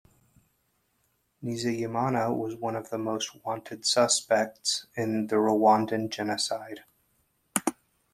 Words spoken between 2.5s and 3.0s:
one of the